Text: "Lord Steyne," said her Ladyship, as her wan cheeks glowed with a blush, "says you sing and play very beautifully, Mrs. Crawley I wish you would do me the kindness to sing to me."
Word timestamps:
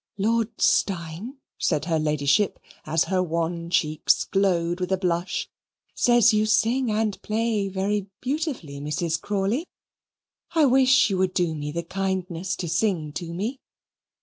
"Lord 0.17 0.59
Steyne," 0.59 1.37
said 1.59 1.85
her 1.85 1.99
Ladyship, 1.99 2.57
as 2.87 3.03
her 3.03 3.21
wan 3.21 3.69
cheeks 3.69 4.23
glowed 4.23 4.79
with 4.79 4.91
a 4.91 4.97
blush, 4.97 5.47
"says 5.93 6.33
you 6.33 6.47
sing 6.47 6.89
and 6.89 7.21
play 7.21 7.67
very 7.67 8.07
beautifully, 8.19 8.79
Mrs. 8.79 9.21
Crawley 9.21 9.67
I 10.55 10.65
wish 10.65 11.11
you 11.11 11.19
would 11.19 11.35
do 11.35 11.53
me 11.53 11.71
the 11.71 11.83
kindness 11.83 12.55
to 12.55 12.67
sing 12.67 13.13
to 13.13 13.31
me." 13.31 13.59